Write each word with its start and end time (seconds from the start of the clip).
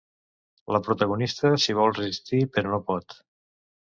La 0.75 0.79
protagonista 0.87 1.51
s’hi 1.65 1.75
vol 1.81 1.93
resistir, 1.99 2.41
però 2.57 2.75
no 2.75 2.83
pot. 2.91 3.19